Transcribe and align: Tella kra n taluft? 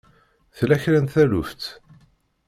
Tella 0.57 0.75
kra 0.83 0.99
n 1.01 1.05
taluft? 1.13 1.63